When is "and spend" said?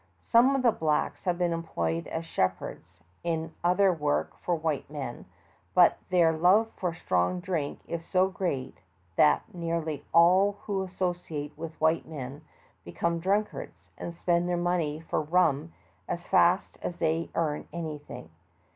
13.95-14.49